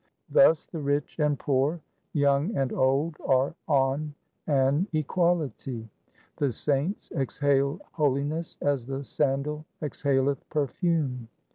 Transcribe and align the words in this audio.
3 0.33 0.41
Thus 0.43 0.65
the 0.65 0.79
rich 0.79 1.19
and 1.19 1.37
poor, 1.37 1.79
young 2.11 2.57
and 2.57 2.73
old, 2.73 3.17
are 3.23 3.53
on 3.67 4.15
an 4.47 4.87
equality. 4.93 5.87
The 6.37 6.51
saints 6.51 7.11
exhale 7.11 7.79
holiness 7.91 8.57
as 8.63 8.87
the 8.87 9.03
sandal 9.03 9.63
exhaleth 9.79 10.39
perfume. 10.49 11.27